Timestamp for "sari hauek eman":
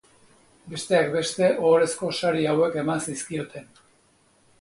2.21-3.05